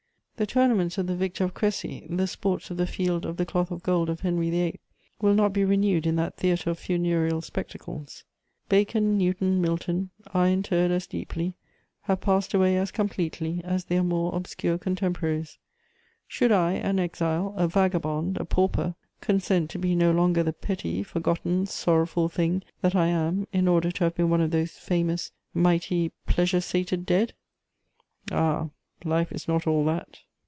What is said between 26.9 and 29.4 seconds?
dead? Ah, life